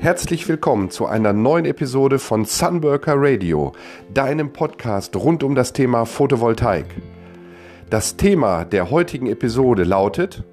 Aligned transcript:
Herzlich 0.00 0.46
willkommen 0.46 0.92
zu 0.92 1.06
einer 1.06 1.32
neuen 1.32 1.64
Episode 1.64 2.20
von 2.20 2.44
Sunworker 2.44 3.14
Radio, 3.16 3.72
deinem 4.14 4.52
Podcast 4.52 5.16
rund 5.16 5.42
um 5.42 5.56
das 5.56 5.72
Thema 5.72 6.04
Photovoltaik. 6.04 6.86
Das 7.90 8.16
Thema 8.16 8.64
der 8.64 8.90
heutigen 8.90 9.26
Episode 9.26 9.82
lautet 9.82 10.44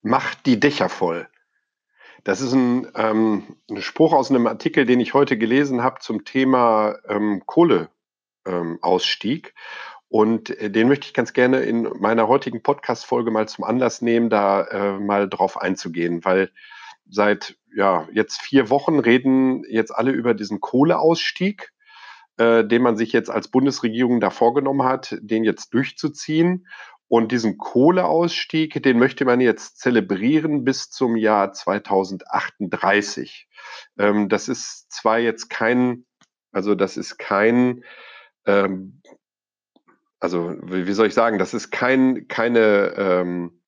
Macht 0.00 0.46
die 0.46 0.58
Dächer 0.58 0.88
voll. 0.88 1.28
Das 2.24 2.40
ist 2.40 2.54
ein, 2.54 2.90
ähm, 2.96 3.58
ein, 3.68 3.82
Spruch 3.82 4.14
aus 4.14 4.30
einem 4.30 4.46
Artikel, 4.46 4.86
den 4.86 5.00
ich 5.00 5.12
heute 5.12 5.36
gelesen 5.36 5.82
habe 5.82 6.00
zum 6.00 6.24
Thema 6.24 6.96
ähm, 7.06 7.42
Kohleausstieg. 7.44 9.48
Ähm, 9.48 9.52
und 10.10 10.50
äh, 10.50 10.70
den 10.70 10.88
möchte 10.88 11.06
ich 11.06 11.14
ganz 11.14 11.32
gerne 11.32 11.60
in 11.60 11.88
meiner 12.00 12.26
heutigen 12.28 12.62
Podcast-Folge 12.62 13.30
mal 13.30 13.48
zum 13.48 13.64
Anlass 13.64 14.02
nehmen, 14.02 14.28
da 14.28 14.64
äh, 14.64 14.98
mal 14.98 15.28
drauf 15.28 15.56
einzugehen, 15.56 16.24
weil 16.24 16.50
seit 17.08 17.56
ja, 17.74 18.08
jetzt 18.12 18.42
vier 18.42 18.70
Wochen 18.70 18.98
reden 18.98 19.62
jetzt 19.68 19.92
alle 19.92 20.10
über 20.10 20.34
diesen 20.34 20.60
Kohleausstieg, 20.60 21.70
äh, 22.38 22.64
den 22.64 22.82
man 22.82 22.96
sich 22.96 23.12
jetzt 23.12 23.30
als 23.30 23.48
Bundesregierung 23.48 24.20
da 24.20 24.30
vorgenommen 24.30 24.82
hat, 24.82 25.16
den 25.20 25.44
jetzt 25.44 25.72
durchzuziehen. 25.74 26.66
Und 27.06 27.30
diesen 27.30 27.56
Kohleausstieg, 27.56 28.82
den 28.82 28.98
möchte 28.98 29.24
man 29.24 29.40
jetzt 29.40 29.78
zelebrieren 29.78 30.64
bis 30.64 30.90
zum 30.90 31.16
Jahr 31.16 31.52
2038. 31.52 33.48
Ähm, 33.96 34.28
das 34.28 34.48
ist 34.48 34.90
zwar 34.90 35.20
jetzt 35.20 35.50
kein, 35.50 36.04
also 36.50 36.74
das 36.74 36.96
ist 36.96 37.16
kein 37.16 37.84
ähm, 38.44 39.00
also 40.20 40.54
wie 40.62 40.92
soll 40.92 41.06
ich 41.08 41.14
sagen, 41.14 41.38
das 41.38 41.54
ist 41.54 41.70
kein, 41.70 42.28
keine, 42.28 42.94
ähm, 42.96 43.60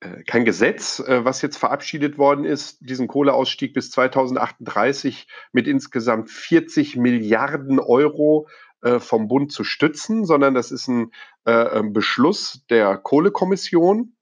äh, 0.00 0.22
kein 0.24 0.44
Gesetz, 0.46 1.00
äh, 1.00 1.24
was 1.24 1.42
jetzt 1.42 1.58
verabschiedet 1.58 2.16
worden 2.18 2.44
ist, 2.44 2.78
diesen 2.80 3.08
Kohleausstieg 3.08 3.74
bis 3.74 3.90
2038 3.90 5.28
mit 5.52 5.68
insgesamt 5.68 6.30
40 6.30 6.96
Milliarden 6.96 7.78
Euro 7.78 8.48
äh, 8.82 8.98
vom 8.98 9.28
Bund 9.28 9.52
zu 9.52 9.64
stützen, 9.64 10.24
sondern 10.24 10.54
das 10.54 10.70
ist 10.70 10.88
ein 10.88 11.12
äh, 11.44 11.82
Beschluss 11.82 12.64
der 12.70 12.96
Kohlekommission, 12.96 14.15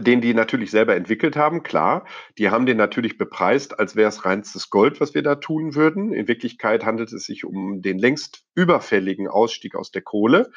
den 0.00 0.20
die 0.20 0.34
natürlich 0.34 0.70
selber 0.70 0.94
entwickelt 0.96 1.36
haben, 1.36 1.62
klar. 1.62 2.06
Die 2.38 2.50
haben 2.50 2.66
den 2.66 2.76
natürlich 2.76 3.18
bepreist, 3.18 3.78
als 3.78 3.96
wäre 3.96 4.08
es 4.08 4.24
reinstes 4.24 4.70
Gold, 4.70 5.00
was 5.00 5.14
wir 5.14 5.22
da 5.22 5.36
tun 5.36 5.74
würden. 5.74 6.12
In 6.12 6.28
Wirklichkeit 6.28 6.84
handelt 6.84 7.12
es 7.12 7.26
sich 7.26 7.44
um 7.44 7.82
den 7.82 7.98
längst 7.98 8.44
überfälligen 8.54 9.28
Ausstieg 9.28 9.74
aus 9.74 9.90
der 9.90 10.02
Kohle, 10.02 10.50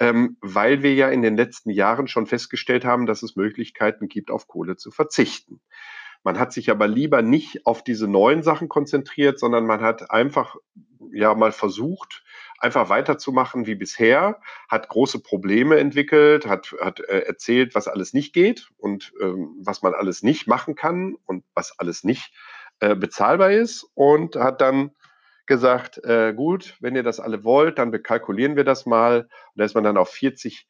ähm, 0.00 0.36
weil 0.40 0.82
wir 0.82 0.94
ja 0.94 1.08
in 1.08 1.22
den 1.22 1.36
letzten 1.36 1.70
Jahren 1.70 2.08
schon 2.08 2.26
festgestellt 2.26 2.84
haben, 2.84 3.06
dass 3.06 3.22
es 3.22 3.36
Möglichkeiten 3.36 4.08
gibt, 4.08 4.30
auf 4.30 4.46
Kohle 4.46 4.76
zu 4.76 4.90
verzichten. 4.90 5.60
Man 6.24 6.38
hat 6.38 6.52
sich 6.52 6.70
aber 6.70 6.88
lieber 6.88 7.22
nicht 7.22 7.66
auf 7.66 7.84
diese 7.84 8.08
neuen 8.08 8.42
Sachen 8.42 8.68
konzentriert, 8.68 9.38
sondern 9.38 9.66
man 9.66 9.82
hat 9.82 10.10
einfach 10.10 10.56
ja 11.12 11.34
mal 11.34 11.52
versucht, 11.52 12.23
einfach 12.64 12.88
weiterzumachen 12.88 13.66
wie 13.66 13.74
bisher, 13.74 14.40
hat 14.68 14.88
große 14.88 15.20
Probleme 15.20 15.78
entwickelt, 15.78 16.46
hat, 16.46 16.74
hat 16.80 16.98
äh, 17.00 17.20
erzählt, 17.20 17.74
was 17.74 17.88
alles 17.88 18.14
nicht 18.14 18.32
geht 18.32 18.70
und 18.78 19.12
ähm, 19.20 19.54
was 19.60 19.82
man 19.82 19.92
alles 19.92 20.22
nicht 20.22 20.48
machen 20.48 20.74
kann 20.74 21.14
und 21.26 21.44
was 21.54 21.78
alles 21.78 22.04
nicht 22.04 22.32
äh, 22.80 22.96
bezahlbar 22.96 23.52
ist 23.52 23.86
und 23.94 24.36
hat 24.36 24.62
dann 24.62 24.92
gesagt, 25.46 26.02
äh, 26.04 26.32
gut, 26.32 26.76
wenn 26.80 26.96
ihr 26.96 27.02
das 27.02 27.20
alle 27.20 27.44
wollt, 27.44 27.78
dann 27.78 27.90
bekalkulieren 27.90 28.56
wir 28.56 28.64
das 28.64 28.86
mal. 28.86 29.20
Und 29.20 29.28
da 29.56 29.64
ist 29.64 29.74
man 29.74 29.84
dann 29.84 29.98
auf 29.98 30.08
40 30.08 30.66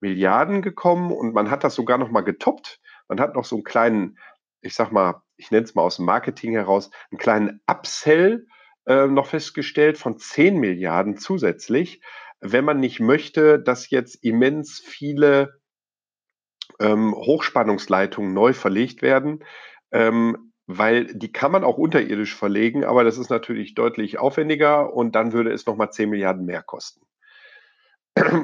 Milliarden 0.00 0.62
gekommen 0.62 1.10
und 1.10 1.34
man 1.34 1.50
hat 1.50 1.64
das 1.64 1.74
sogar 1.74 1.98
noch 1.98 2.10
mal 2.10 2.20
getoppt. 2.20 2.80
Man 3.08 3.20
hat 3.20 3.34
noch 3.34 3.44
so 3.44 3.56
einen 3.56 3.64
kleinen, 3.64 4.18
ich 4.60 4.74
sag 4.74 4.92
mal, 4.92 5.22
ich 5.36 5.50
nenne 5.50 5.64
es 5.64 5.74
mal 5.74 5.82
aus 5.82 5.96
dem 5.96 6.04
Marketing 6.04 6.52
heraus, 6.52 6.90
einen 7.10 7.18
kleinen 7.18 7.60
Upsell 7.66 8.46
äh, 8.86 9.06
noch 9.06 9.26
festgestellt 9.26 9.98
von 9.98 10.18
10 10.18 10.58
Milliarden 10.58 11.16
zusätzlich, 11.16 12.02
wenn 12.40 12.64
man 12.64 12.80
nicht 12.80 13.00
möchte, 13.00 13.58
dass 13.58 13.90
jetzt 13.90 14.22
immens 14.22 14.80
viele 14.84 15.60
ähm, 16.80 17.14
Hochspannungsleitungen 17.14 18.32
neu 18.34 18.52
verlegt 18.52 19.02
werden, 19.02 19.44
ähm, 19.92 20.52
weil 20.66 21.06
die 21.06 21.32
kann 21.32 21.52
man 21.52 21.64
auch 21.64 21.78
unterirdisch 21.78 22.34
verlegen, 22.34 22.84
aber 22.84 23.04
das 23.04 23.18
ist 23.18 23.30
natürlich 23.30 23.74
deutlich 23.74 24.18
aufwendiger 24.18 24.92
und 24.92 25.14
dann 25.14 25.32
würde 25.32 25.52
es 25.52 25.66
nochmal 25.66 25.90
10 25.90 26.10
Milliarden 26.10 26.44
mehr 26.46 26.62
kosten. 26.62 27.04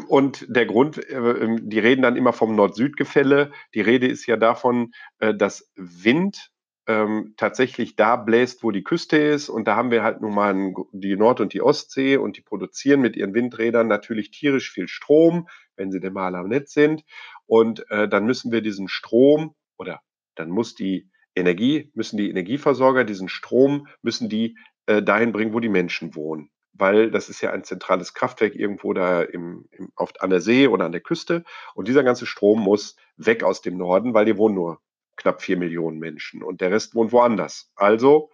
Und 0.08 0.46
der 0.48 0.66
Grund, 0.66 0.98
äh, 0.98 1.16
ähm, 1.16 1.68
die 1.68 1.78
reden 1.78 2.02
dann 2.02 2.16
immer 2.16 2.32
vom 2.32 2.56
Nord-Süd-Gefälle. 2.56 3.52
Die 3.74 3.80
Rede 3.80 4.08
ist 4.08 4.26
ja 4.26 4.36
davon, 4.36 4.92
äh, 5.20 5.34
dass 5.34 5.70
Wind 5.76 6.50
ähm, 6.90 7.34
tatsächlich 7.36 7.94
da 7.94 8.16
bläst, 8.16 8.64
wo 8.64 8.72
die 8.72 8.82
Küste 8.82 9.16
ist. 9.16 9.48
Und 9.48 9.68
da 9.68 9.76
haben 9.76 9.92
wir 9.92 10.02
halt 10.02 10.20
nun 10.20 10.34
mal 10.34 10.74
die 10.90 11.16
Nord- 11.16 11.40
und 11.40 11.52
die 11.52 11.62
Ostsee 11.62 12.16
und 12.16 12.36
die 12.36 12.40
produzieren 12.40 13.00
mit 13.00 13.16
ihren 13.16 13.32
Windrädern 13.32 13.86
natürlich 13.86 14.32
tierisch 14.32 14.72
viel 14.72 14.88
Strom, 14.88 15.48
wenn 15.76 15.92
sie 15.92 16.00
denn 16.00 16.12
mal 16.12 16.34
am 16.34 16.48
Netz 16.48 16.72
sind. 16.72 17.04
Und 17.46 17.88
äh, 17.90 18.08
dann 18.08 18.26
müssen 18.26 18.50
wir 18.50 18.60
diesen 18.60 18.88
Strom 18.88 19.54
oder 19.78 20.00
dann 20.34 20.50
muss 20.50 20.74
die 20.74 21.08
Energie, 21.36 21.92
müssen 21.94 22.16
die 22.16 22.28
Energieversorger 22.28 23.04
diesen 23.04 23.28
Strom, 23.28 23.86
müssen 24.02 24.28
die 24.28 24.58
äh, 24.86 25.00
dahin 25.00 25.30
bringen, 25.30 25.54
wo 25.54 25.60
die 25.60 25.68
Menschen 25.68 26.16
wohnen. 26.16 26.50
Weil 26.72 27.12
das 27.12 27.28
ist 27.28 27.40
ja 27.40 27.52
ein 27.52 27.62
zentrales 27.62 28.14
Kraftwerk 28.14 28.56
irgendwo 28.56 28.92
da 28.94 29.22
im, 29.22 29.68
im, 29.70 29.92
auf, 29.94 30.12
an 30.18 30.30
der 30.30 30.40
See 30.40 30.66
oder 30.66 30.86
an 30.86 30.92
der 30.92 31.02
Küste. 31.02 31.44
Und 31.76 31.86
dieser 31.86 32.02
ganze 32.02 32.26
Strom 32.26 32.60
muss 32.60 32.96
weg 33.16 33.44
aus 33.44 33.62
dem 33.62 33.76
Norden, 33.76 34.12
weil 34.12 34.24
die 34.24 34.36
wohnen 34.36 34.56
nur 34.56 34.80
knapp 35.20 35.42
vier 35.42 35.56
Millionen 35.56 35.98
Menschen 35.98 36.42
und 36.42 36.60
der 36.60 36.70
Rest 36.70 36.94
wohnt 36.94 37.12
woanders. 37.12 37.70
Also 37.76 38.30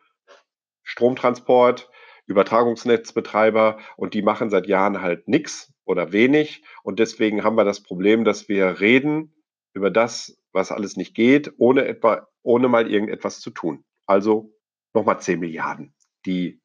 Stromtransport, 0.83 1.91
Übertragungsnetzbetreiber 2.27 3.79
und 3.97 4.15
die 4.15 4.23
machen 4.23 4.51
seit 4.51 4.67
Jahren 4.67 5.03
halt 5.03 5.29
nichts 5.29 5.73
oder 5.85 6.13
wenig 6.13 6.63
und 6.83 6.99
deswegen 6.99 7.45
haben 7.45 7.57
wir 7.57 7.65
das 7.65 7.83
Problem, 7.83 8.25
dass 8.25 8.49
wir 8.49 8.81
reden 8.81 9.35
über 9.73 9.91
das, 9.91 10.39
was 10.53 10.73
alles 10.73 10.97
nicht 10.97 11.15
geht, 11.15 11.53
ohne 11.59 11.85
etwa, 11.87 12.29
ohne 12.43 12.69
mal 12.69 12.91
irgendetwas 12.91 13.41
zu 13.41 13.51
tun. 13.51 13.85
Also 14.07 14.55
nochmal 14.95 15.21
10 15.21 15.39
Milliarden, 15.39 15.95
die 16.25 16.61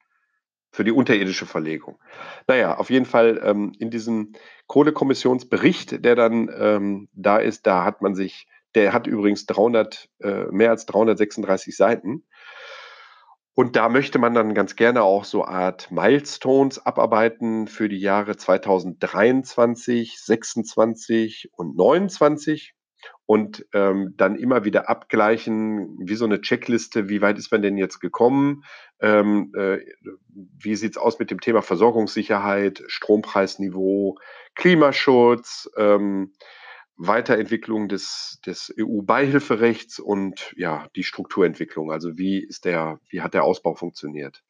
für 0.71 0.83
die 0.85 0.91
unterirdische 0.91 1.45
Verlegung. 1.45 1.99
Naja, 2.47 2.77
auf 2.77 2.89
jeden 2.89 3.05
Fall 3.05 3.41
ähm, 3.43 3.73
in 3.77 3.89
diesem 3.89 4.33
Kohlekommissionsbericht, 4.67 6.05
der 6.05 6.15
dann 6.15 6.49
ähm, 6.57 7.09
da 7.11 7.37
ist, 7.37 7.67
da 7.67 7.83
hat 7.83 8.01
man 8.01 8.15
sich 8.15 8.47
der 8.75 8.93
hat 8.93 9.07
übrigens 9.07 9.45
300, 9.45 10.09
äh, 10.19 10.45
mehr 10.51 10.69
als 10.69 10.85
336 10.85 11.75
Seiten. 11.75 12.23
Und 13.53 13.75
da 13.75 13.89
möchte 13.89 14.17
man 14.17 14.33
dann 14.33 14.53
ganz 14.53 14.75
gerne 14.75 15.03
auch 15.03 15.25
so 15.25 15.43
Art 15.43 15.91
Milestones 15.91 16.85
abarbeiten 16.85 17.67
für 17.67 17.89
die 17.89 17.99
Jahre 17.99 18.37
2023, 18.37 20.17
26 20.19 21.49
und 21.51 21.75
29 21.75 22.73
und 23.25 23.65
ähm, 23.73 24.13
dann 24.17 24.35
immer 24.35 24.63
wieder 24.63 24.89
abgleichen, 24.89 25.97
wie 25.99 26.15
so 26.15 26.25
eine 26.25 26.41
Checkliste, 26.41 27.09
wie 27.09 27.21
weit 27.21 27.37
ist 27.37 27.51
man 27.51 27.61
denn 27.61 27.77
jetzt 27.77 27.99
gekommen, 27.99 28.63
ähm, 28.99 29.51
äh, 29.55 29.79
wie 30.29 30.75
sieht's 30.75 30.97
aus 30.97 31.19
mit 31.19 31.29
dem 31.29 31.39
Thema 31.39 31.61
Versorgungssicherheit, 31.61 32.83
Strompreisniveau, 32.87 34.17
Klimaschutz, 34.55 35.69
ähm, 35.77 36.33
Weiterentwicklung 37.03 37.87
des, 37.87 38.39
des 38.45 38.71
EU-Beihilferechts 38.79 39.99
und 39.99 40.53
ja, 40.55 40.87
die 40.95 41.03
Strukturentwicklung. 41.03 41.91
Also 41.91 42.17
wie 42.17 42.39
ist 42.45 42.65
der, 42.65 42.99
wie 43.09 43.21
hat 43.21 43.33
der 43.33 43.43
Ausbau 43.43 43.73
funktioniert? 43.73 44.43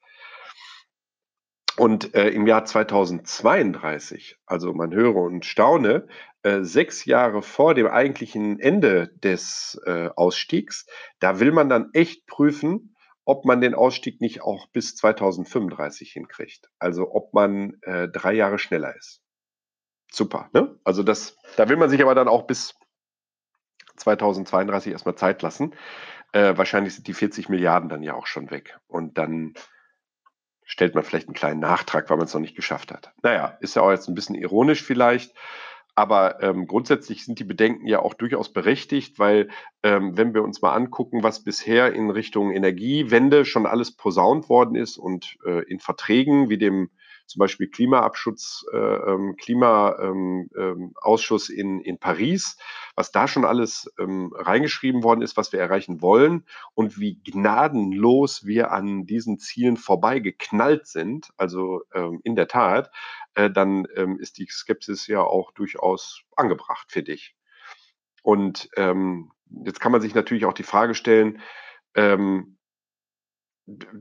Und 1.78 2.14
äh, 2.14 2.30
im 2.30 2.46
Jahr 2.48 2.66
2032, 2.66 4.38
also 4.46 4.74
man 4.74 4.94
höre 4.94 5.16
und 5.16 5.46
staune, 5.46 6.08
äh, 6.44 6.64
sechs 6.64 7.06
Jahre 7.06 7.42
vor 7.42 7.74
dem 7.74 7.88
eigentlichen 7.88 8.60
Ende 8.60 9.12
des 9.24 9.82
äh, 9.86 10.10
Ausstiegs, 10.16 10.86
da 11.20 11.40
will 11.40 11.54
man 11.54 11.70
dann 11.70 11.90
echt 11.94 12.28
prüfen, 12.28 12.96
ob 13.24 13.46
man 13.46 13.62
den 13.62 13.76
Ausstieg 13.76 14.20
nicht 14.20 14.42
auch 14.42 14.68
bis 14.74 14.98
2035 14.98 16.12
hinkriegt. 16.12 16.70
Also 16.80 17.12
ob 17.12 17.34
man 17.34 17.78
äh, 17.84 18.10
drei 18.10 18.34
Jahre 18.34 18.60
schneller 18.60 18.94
ist 18.98 19.22
super. 20.12 20.50
Ne? 20.54 20.78
Also 20.84 21.04
das, 21.04 21.38
da 21.58 21.70
will 21.70 21.78
man 21.78 21.90
sich 21.90 22.02
aber 22.02 22.16
dann 22.16 22.28
auch 22.28 22.44
bis 22.44 22.76
2032 23.98 24.92
erstmal 24.92 25.16
Zeit 25.16 25.42
lassen. 25.42 25.74
Äh, 26.34 26.58
wahrscheinlich 26.58 26.96
sind 26.96 27.08
die 27.08 27.14
40 27.14 27.50
Milliarden 27.50 27.90
dann 27.90 28.04
ja 28.04 28.14
auch 28.14 28.28
schon 28.28 28.52
weg. 28.52 28.78
Und 28.88 29.18
dann 29.18 29.54
stellt 30.64 30.96
man 30.96 31.04
vielleicht 31.04 31.28
einen 31.28 31.36
kleinen 31.36 31.60
Nachtrag, 31.60 32.10
weil 32.10 32.18
man 32.18 32.28
es 32.28 32.34
noch 32.34 32.42
nicht 32.42 32.56
geschafft 32.56 32.92
hat. 32.92 33.12
Naja, 33.22 33.58
ist 33.60 33.76
ja 33.76 33.82
auch 33.82 33.92
jetzt 33.92 34.08
ein 34.08 34.16
bisschen 34.16 34.36
ironisch 34.36 34.84
vielleicht. 34.84 35.36
Aber 35.94 36.42
ähm, 36.42 36.68
grundsätzlich 36.68 37.26
sind 37.26 37.40
die 37.40 37.44
Bedenken 37.44 37.86
ja 37.86 38.00
auch 38.00 38.14
durchaus 38.14 38.54
berechtigt, 38.54 39.20
weil 39.20 39.50
ähm, 39.84 40.16
wenn 40.16 40.34
wir 40.34 40.42
uns 40.42 40.62
mal 40.62 40.74
angucken, 40.74 41.22
was 41.22 41.44
bisher 41.44 41.94
in 41.94 42.10
Richtung 42.10 42.52
Energiewende 42.52 43.44
schon 43.44 43.66
alles 43.66 43.92
posaunt 43.92 44.48
worden 44.48 44.76
ist 44.76 44.98
und 44.98 45.38
äh, 45.46 45.64
in 45.66 45.80
Verträgen 45.80 46.50
wie 46.50 46.58
dem 46.58 46.92
zum 47.32 47.40
Beispiel 47.40 47.70
Klimaabschutz, 47.70 48.66
äh, 48.74 48.78
ähm, 48.78 49.38
Klimaausschuss 49.38 51.50
ähm, 51.50 51.56
ähm, 51.58 51.60
in, 51.60 51.80
in 51.80 51.98
Paris, 51.98 52.58
was 52.96 53.12
da 53.12 53.28
schon 53.28 53.46
alles 53.46 53.92
ähm, 53.98 54.32
reingeschrieben 54.36 55.02
worden 55.04 55.22
ist, 55.22 55.38
was 55.38 55.54
wir 55.54 55.62
erreichen 55.62 56.02
wollen 56.02 56.46
und 56.74 57.00
wie 57.00 57.22
gnadenlos 57.24 58.46
wir 58.46 58.72
an 58.72 59.06
diesen 59.06 59.40
Zielen 59.40 59.78
vorbeigeknallt 59.78 60.88
sind, 60.88 61.30
also 61.38 61.84
ähm, 61.94 62.20
in 62.24 62.36
der 62.36 62.50
Tat, 62.50 62.92
äh, 63.36 63.50
dann 63.50 63.88
ähm, 63.96 64.20
ist 64.20 64.38
die 64.38 64.48
Skepsis 64.48 65.08
ja 65.08 65.22
auch 65.22 65.52
durchaus 65.52 66.24
angebracht, 66.36 66.92
für 66.92 67.04
dich. 67.04 67.34
Und 68.24 68.70
ähm, 68.76 69.32
jetzt 69.66 69.80
kann 69.80 69.94
man 69.94 70.02
sich 70.02 70.14
natürlich 70.14 70.46
auch 70.46 70.54
die 70.54 70.64
Frage 70.64 70.96
stellen, 70.96 71.40
ähm, 71.96 72.58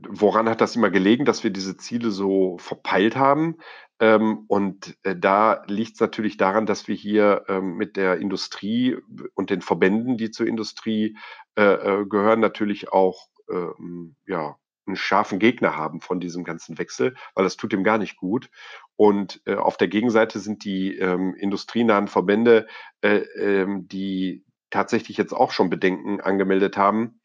woran 0.09 0.49
hat 0.49 0.61
das 0.61 0.75
immer 0.75 0.89
gelegen, 0.89 1.25
dass 1.25 1.43
wir 1.43 1.51
diese 1.51 1.77
Ziele 1.77 2.11
so 2.11 2.57
verpeilt 2.57 3.15
haben? 3.15 3.57
Ähm, 3.99 4.45
und 4.47 4.97
äh, 5.03 5.15
da 5.15 5.63
liegt 5.67 5.93
es 5.93 5.99
natürlich 5.99 6.37
daran, 6.37 6.65
dass 6.65 6.87
wir 6.87 6.95
hier 6.95 7.45
ähm, 7.47 7.75
mit 7.77 7.97
der 7.97 8.17
Industrie 8.17 8.97
und 9.35 9.49
den 9.49 9.61
Verbänden, 9.61 10.17
die 10.17 10.31
zur 10.31 10.47
Industrie 10.47 11.17
äh, 11.55 11.63
äh, 11.63 12.05
gehören, 12.05 12.39
natürlich 12.39 12.91
auch 12.91 13.27
ähm, 13.49 14.15
ja, 14.25 14.57
einen 14.87 14.95
scharfen 14.95 15.37
Gegner 15.37 15.75
haben 15.75 16.01
von 16.01 16.19
diesem 16.19 16.43
ganzen 16.43 16.79
Wechsel, 16.79 17.15
weil 17.35 17.43
das 17.43 17.57
tut 17.57 17.73
ihm 17.73 17.83
gar 17.83 17.99
nicht 17.99 18.17
gut. 18.17 18.49
Und 18.95 19.41
äh, 19.45 19.55
auf 19.55 19.77
der 19.77 19.87
Gegenseite 19.87 20.39
sind 20.39 20.65
die 20.65 20.97
ähm, 20.97 21.35
industrienahen 21.35 22.07
Verbände, 22.07 22.67
äh, 23.01 23.17
ähm, 23.37 23.87
die 23.87 24.43
tatsächlich 24.71 25.17
jetzt 25.17 25.33
auch 25.33 25.51
schon 25.51 25.69
Bedenken 25.69 26.21
angemeldet 26.21 26.77
haben 26.77 27.20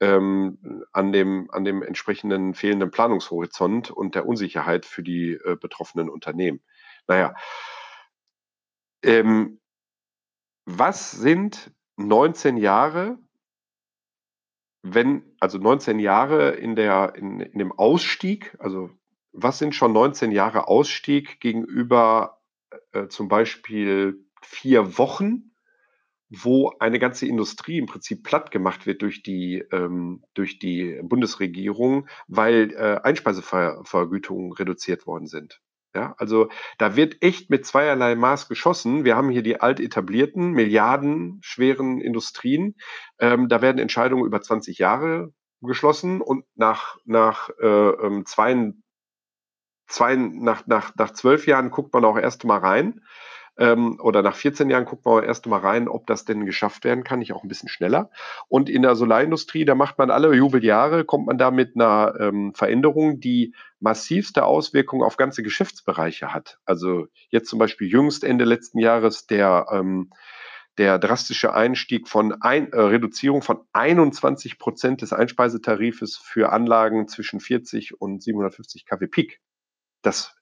ähm, 0.00 0.84
an, 0.92 1.12
dem, 1.12 1.50
an 1.50 1.64
dem 1.64 1.82
entsprechenden 1.82 2.54
fehlenden 2.54 2.90
Planungshorizont 2.90 3.90
und 3.90 4.14
der 4.14 4.26
Unsicherheit 4.26 4.86
für 4.86 5.02
die 5.02 5.32
äh, 5.32 5.56
betroffenen 5.56 6.08
Unternehmen. 6.08 6.60
Naja, 7.06 7.34
ähm, 9.04 9.60
was 10.64 11.10
sind 11.12 11.72
19 11.96 12.56
Jahre 12.56 13.18
wenn, 14.82 15.22
also 15.38 15.58
19 15.58 15.98
Jahre 16.00 16.50
in 16.50 16.74
der, 16.74 17.14
in, 17.14 17.40
in 17.40 17.58
dem 17.58 17.72
Ausstieg, 17.72 18.56
also 18.58 18.90
was 19.32 19.58
sind 19.58 19.74
schon 19.74 19.92
19 19.92 20.32
Jahre 20.32 20.68
Ausstieg 20.68 21.40
gegenüber 21.40 22.42
äh, 22.92 23.06
zum 23.06 23.28
Beispiel 23.28 24.26
vier 24.42 24.98
Wochen, 24.98 25.51
wo 26.34 26.72
eine 26.78 26.98
ganze 26.98 27.26
Industrie 27.26 27.78
im 27.78 27.86
Prinzip 27.86 28.24
platt 28.24 28.50
gemacht 28.50 28.86
wird 28.86 29.02
durch 29.02 29.22
die, 29.22 29.58
ähm, 29.70 30.24
durch 30.34 30.58
die 30.58 30.98
Bundesregierung, 31.02 32.08
weil 32.26 32.72
äh, 32.72 33.00
Einspeisevergütungen 33.02 34.52
reduziert 34.52 35.06
worden 35.06 35.26
sind. 35.26 35.60
Ja, 35.94 36.14
also 36.16 36.48
da 36.78 36.96
wird 36.96 37.22
echt 37.22 37.50
mit 37.50 37.66
zweierlei 37.66 38.14
Maß 38.14 38.48
geschossen. 38.48 39.04
Wir 39.04 39.14
haben 39.14 39.28
hier 39.28 39.42
die 39.42 39.60
alt 39.60 39.78
etablierten, 39.78 40.52
milliardenschweren 40.52 42.00
Industrien. 42.00 42.76
Ähm, 43.18 43.48
da 43.48 43.60
werden 43.60 43.78
Entscheidungen 43.78 44.24
über 44.24 44.40
20 44.40 44.78
Jahre 44.78 45.34
geschlossen 45.60 46.22
und 46.22 46.46
nach, 46.54 46.96
nach, 47.04 47.50
äh, 47.60 47.66
ähm, 47.66 48.24
zwei, 48.24 48.72
zwei, 49.86 50.16
nach, 50.16 50.66
nach, 50.66 50.94
nach 50.96 51.12
zwölf 51.12 51.46
Jahren 51.46 51.70
guckt 51.70 51.92
man 51.92 52.06
auch 52.06 52.16
erst 52.16 52.44
mal 52.44 52.58
rein 52.58 53.02
ähm, 53.58 53.98
oder 54.00 54.22
nach 54.22 54.34
14 54.34 54.70
Jahren 54.70 54.84
guckt 54.84 55.04
man 55.04 55.24
erst 55.24 55.46
mal 55.46 55.60
rein, 55.60 55.88
ob 55.88 56.06
das 56.06 56.24
denn 56.24 56.46
geschafft 56.46 56.84
werden 56.84 57.04
kann, 57.04 57.18
nicht 57.18 57.32
auch 57.32 57.42
ein 57.42 57.48
bisschen 57.48 57.68
schneller. 57.68 58.10
Und 58.48 58.70
in 58.70 58.82
der 58.82 58.96
Solarindustrie, 58.96 59.64
da 59.64 59.74
macht 59.74 59.98
man 59.98 60.10
alle 60.10 60.34
Jubeljahre, 60.34 61.04
kommt 61.04 61.26
man 61.26 61.38
da 61.38 61.50
mit 61.50 61.74
einer 61.74 62.14
ähm, 62.18 62.54
Veränderung, 62.54 63.20
die 63.20 63.54
massivste 63.80 64.44
Auswirkungen 64.44 65.02
auf 65.02 65.16
ganze 65.16 65.42
Geschäftsbereiche 65.42 66.32
hat. 66.32 66.58
Also 66.64 67.06
jetzt 67.28 67.48
zum 67.48 67.58
Beispiel 67.58 67.88
jüngst 67.88 68.24
Ende 68.24 68.44
letzten 68.44 68.78
Jahres 68.78 69.26
der 69.26 69.66
ähm, 69.70 70.10
der 70.78 70.98
drastische 70.98 71.52
Einstieg 71.52 72.08
von 72.08 72.40
ein, 72.40 72.72
äh, 72.72 72.80
Reduzierung 72.80 73.42
von 73.42 73.60
21 73.72 74.58
Prozent 74.58 75.02
des 75.02 75.12
Einspeisetarifes 75.12 76.16
für 76.16 76.50
Anlagen 76.50 77.08
zwischen 77.08 77.40
40 77.40 78.00
und 78.00 78.22
750 78.22 78.86
kW 78.86 79.06
Peak. 79.06 79.40
Das 80.00 80.34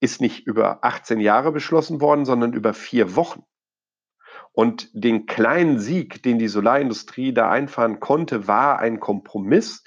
ist 0.00 0.20
nicht 0.20 0.46
über 0.46 0.84
18 0.84 1.20
Jahre 1.20 1.52
beschlossen 1.52 2.00
worden, 2.00 2.24
sondern 2.24 2.52
über 2.52 2.74
vier 2.74 3.16
Wochen. 3.16 3.44
Und 4.52 4.90
den 4.92 5.26
kleinen 5.26 5.78
Sieg, 5.78 6.22
den 6.22 6.38
die 6.38 6.48
Solarindustrie 6.48 7.32
da 7.32 7.50
einfahren 7.50 8.00
konnte, 8.00 8.48
war 8.48 8.78
ein 8.78 8.98
Kompromiss, 8.98 9.84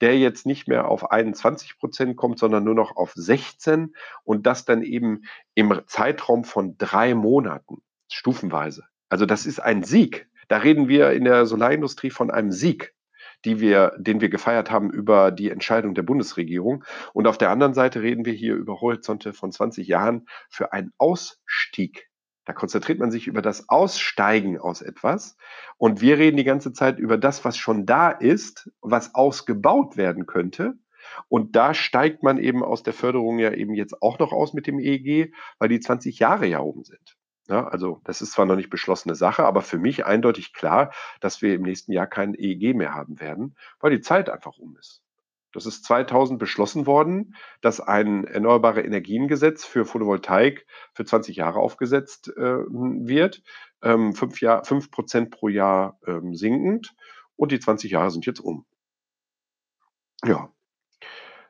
der 0.00 0.18
jetzt 0.18 0.46
nicht 0.46 0.68
mehr 0.68 0.88
auf 0.88 1.10
21 1.10 1.78
Prozent 1.78 2.16
kommt, 2.16 2.38
sondern 2.38 2.64
nur 2.64 2.74
noch 2.74 2.96
auf 2.96 3.12
16 3.14 3.94
und 4.24 4.46
das 4.46 4.64
dann 4.64 4.82
eben 4.82 5.22
im 5.54 5.80
Zeitraum 5.86 6.44
von 6.44 6.76
drei 6.78 7.14
Monaten, 7.14 7.82
stufenweise. 8.10 8.84
Also 9.08 9.26
das 9.26 9.46
ist 9.46 9.60
ein 9.60 9.82
Sieg. 9.82 10.28
Da 10.48 10.58
reden 10.58 10.88
wir 10.88 11.12
in 11.12 11.24
der 11.24 11.46
Solarindustrie 11.46 12.10
von 12.10 12.30
einem 12.30 12.50
Sieg 12.50 12.94
die 13.44 13.60
wir, 13.60 13.92
den 13.98 14.20
wir 14.20 14.28
gefeiert 14.28 14.70
haben 14.70 14.90
über 14.90 15.30
die 15.30 15.50
Entscheidung 15.50 15.94
der 15.94 16.02
Bundesregierung. 16.02 16.84
Und 17.12 17.26
auf 17.26 17.38
der 17.38 17.50
anderen 17.50 17.74
Seite 17.74 18.02
reden 18.02 18.24
wir 18.24 18.32
hier 18.32 18.54
über 18.54 18.80
Horizonte 18.80 19.32
von 19.32 19.52
20 19.52 19.86
Jahren 19.86 20.26
für 20.48 20.72
einen 20.72 20.92
Ausstieg. 20.98 22.08
Da 22.44 22.52
konzentriert 22.52 22.98
man 22.98 23.10
sich 23.10 23.26
über 23.26 23.40
das 23.40 23.68
Aussteigen 23.68 24.58
aus 24.58 24.82
etwas. 24.82 25.36
Und 25.78 26.00
wir 26.00 26.18
reden 26.18 26.36
die 26.36 26.44
ganze 26.44 26.72
Zeit 26.72 26.98
über 26.98 27.16
das, 27.16 27.44
was 27.44 27.56
schon 27.56 27.86
da 27.86 28.10
ist, 28.10 28.70
was 28.80 29.14
ausgebaut 29.14 29.96
werden 29.96 30.26
könnte. 30.26 30.74
Und 31.28 31.56
da 31.56 31.74
steigt 31.74 32.22
man 32.22 32.38
eben 32.38 32.62
aus 32.62 32.82
der 32.82 32.92
Förderung 32.92 33.38
ja 33.38 33.52
eben 33.52 33.74
jetzt 33.74 34.02
auch 34.02 34.18
noch 34.18 34.32
aus 34.32 34.52
mit 34.52 34.66
dem 34.66 34.78
EEG, 34.78 35.34
weil 35.58 35.68
die 35.68 35.80
20 35.80 36.18
Jahre 36.18 36.46
ja 36.46 36.60
oben 36.60 36.84
sind. 36.84 37.16
Ja, 37.48 37.66
also 37.66 38.00
das 38.04 38.22
ist 38.22 38.32
zwar 38.32 38.46
noch 38.46 38.56
nicht 38.56 38.70
beschlossene 38.70 39.14
Sache, 39.14 39.44
aber 39.44 39.60
für 39.60 39.78
mich 39.78 40.06
eindeutig 40.06 40.54
klar, 40.54 40.92
dass 41.20 41.42
wir 41.42 41.54
im 41.54 41.62
nächsten 41.62 41.92
Jahr 41.92 42.06
kein 42.06 42.34
EEG 42.34 42.74
mehr 42.74 42.94
haben 42.94 43.20
werden, 43.20 43.56
weil 43.80 43.90
die 43.90 44.00
Zeit 44.00 44.30
einfach 44.30 44.56
um 44.56 44.76
ist. 44.78 45.02
Das 45.52 45.66
ist 45.66 45.84
2000 45.84 46.38
beschlossen 46.38 46.86
worden, 46.86 47.36
dass 47.60 47.80
ein 47.80 48.24
Erneuerbare 48.24 48.82
Energiengesetz 48.82 49.64
für 49.64 49.84
Photovoltaik 49.84 50.66
für 50.94 51.04
20 51.04 51.36
Jahre 51.36 51.60
aufgesetzt 51.60 52.28
äh, 52.36 52.58
wird, 52.66 53.42
ähm, 53.82 54.14
5, 54.14 54.40
Jahr, 54.40 54.64
5 54.64 54.90
Prozent 54.90 55.30
pro 55.30 55.48
Jahr 55.48 55.98
ähm, 56.06 56.34
sinkend 56.34 56.94
und 57.36 57.52
die 57.52 57.60
20 57.60 57.92
Jahre 57.92 58.10
sind 58.10 58.26
jetzt 58.26 58.40
um. 58.40 58.66
Ja. 60.24 60.50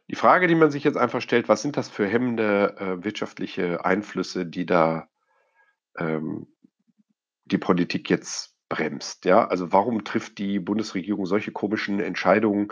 Die 0.08 0.16
Frage, 0.16 0.48
die 0.48 0.54
man 0.54 0.70
sich 0.70 0.84
jetzt 0.84 0.98
einfach 0.98 1.22
stellt, 1.22 1.48
was 1.48 1.62
sind 1.62 1.78
das 1.78 1.88
für 1.88 2.06
hemmende 2.06 2.76
äh, 2.78 3.04
wirtschaftliche 3.04 3.86
Einflüsse, 3.86 4.44
die 4.44 4.66
da 4.66 5.08
ähm, 5.98 6.46
die 7.44 7.58
Politik 7.58 8.10
jetzt 8.10 8.54
bremst. 8.68 9.24
Ja, 9.24 9.46
also 9.46 9.72
warum 9.72 10.04
trifft 10.04 10.38
die 10.38 10.58
Bundesregierung 10.58 11.26
solche 11.26 11.52
komischen 11.52 12.00
Entscheidungen? 12.00 12.68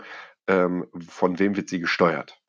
Ähm, 0.47 0.87
von 1.07 1.39
wem 1.39 1.55
wird 1.55 1.69
sie 1.69 1.79
gesteuert? 1.79 2.39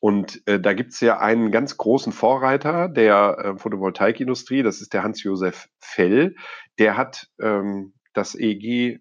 Und 0.00 0.42
äh, 0.46 0.58
da 0.58 0.72
gibt 0.72 0.92
es 0.92 1.00
ja 1.00 1.18
einen 1.18 1.50
ganz 1.50 1.76
großen 1.76 2.12
Vorreiter 2.12 2.88
der 2.88 3.38
äh, 3.38 3.58
Photovoltaikindustrie, 3.58 4.62
das 4.62 4.80
ist 4.80 4.94
der 4.94 5.02
Hans-Josef 5.02 5.68
Fell. 5.78 6.34
Der 6.78 6.96
hat 6.96 7.28
ähm, 7.38 7.92
das 8.14 8.34
EEG 8.34 9.00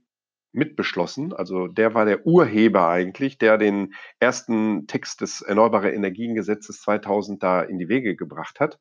mitbeschlossen. 0.52 1.32
Also 1.32 1.68
der 1.68 1.94
war 1.94 2.06
der 2.06 2.26
Urheber 2.26 2.90
eigentlich, 2.90 3.38
der 3.38 3.58
den 3.58 3.94
ersten 4.20 4.88
Text 4.88 5.22
des 5.22 5.42
Erneuerbare 5.42 5.92
Energiengesetzes 5.92 6.82
2000 6.82 7.42
da 7.42 7.62
in 7.62 7.78
die 7.78 7.88
Wege 7.88 8.16
gebracht 8.16 8.60
hat. 8.60 8.80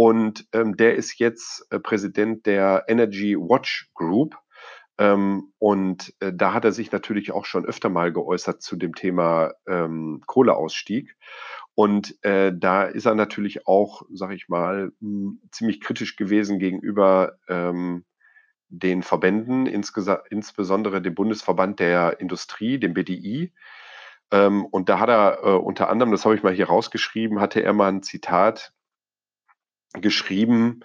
Und 0.00 0.46
ähm, 0.52 0.76
der 0.76 0.94
ist 0.94 1.18
jetzt 1.18 1.66
äh, 1.72 1.80
Präsident 1.80 2.46
der 2.46 2.84
Energy 2.86 3.36
Watch 3.36 3.90
Group. 3.94 4.36
Ähm, 4.96 5.52
und 5.58 6.14
äh, 6.20 6.32
da 6.32 6.54
hat 6.54 6.64
er 6.64 6.70
sich 6.70 6.92
natürlich 6.92 7.32
auch 7.32 7.44
schon 7.44 7.66
öfter 7.66 7.88
mal 7.88 8.12
geäußert 8.12 8.62
zu 8.62 8.76
dem 8.76 8.94
Thema 8.94 9.54
ähm, 9.66 10.22
Kohleausstieg. 10.24 11.16
Und 11.74 12.16
äh, 12.22 12.52
da 12.56 12.84
ist 12.84 13.06
er 13.06 13.16
natürlich 13.16 13.66
auch, 13.66 14.02
sag 14.12 14.30
ich 14.30 14.48
mal, 14.48 14.92
mh, 15.00 15.32
ziemlich 15.50 15.80
kritisch 15.80 16.14
gewesen 16.14 16.60
gegenüber 16.60 17.36
ähm, 17.48 18.04
den 18.68 19.02
Verbänden, 19.02 19.66
insbesondere 19.66 21.02
dem 21.02 21.16
Bundesverband 21.16 21.80
der 21.80 22.20
Industrie, 22.20 22.78
dem 22.78 22.94
BDI. 22.94 23.52
Ähm, 24.30 24.64
und 24.64 24.88
da 24.88 25.00
hat 25.00 25.08
er 25.08 25.38
äh, 25.42 25.56
unter 25.56 25.88
anderem, 25.88 26.12
das 26.12 26.24
habe 26.24 26.36
ich 26.36 26.44
mal 26.44 26.54
hier 26.54 26.68
rausgeschrieben, 26.68 27.40
hatte 27.40 27.64
er 27.64 27.72
mal 27.72 27.88
ein 27.88 28.04
Zitat 28.04 28.72
geschrieben, 29.94 30.80